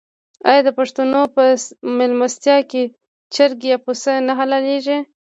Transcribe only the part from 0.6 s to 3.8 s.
د پښتنو په میلمستیا کې چرګ یا